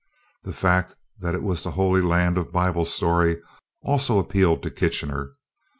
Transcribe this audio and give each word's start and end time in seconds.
The 0.41 0.51
fact 0.51 0.95
that 1.19 1.35
it 1.35 1.43
was 1.43 1.61
the 1.61 1.69
Holy 1.69 2.01
Land 2.01 2.39
of 2.39 2.51
Bible 2.51 2.85
story 2.85 3.37
also 3.83 4.17
appealed 4.17 4.63
to 4.63 4.71
Kitchener. 4.71 5.33